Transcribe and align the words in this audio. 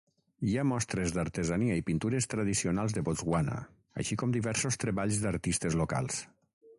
Hi 0.51 0.53
ha 0.59 0.63
mostres 0.69 1.11
d'artesania 1.17 1.75
i 1.81 1.83
pintures 1.89 2.27
tradicionals 2.31 2.97
de 2.97 3.05
Botswana, 3.09 3.57
així 4.03 4.17
com 4.23 4.33
diversos 4.39 4.81
treballs 4.85 5.21
d'artistes 5.27 5.79
locals. 5.83 6.23